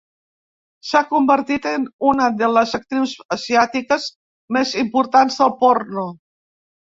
[0.91, 4.09] S'ha convertit en una de les actrius asiàtiques
[4.59, 6.09] més importants del porno.